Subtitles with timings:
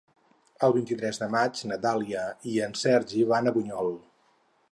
[0.67, 3.93] El vint-i-tres de maig na Dàlia i en Sergi van a Bunyol.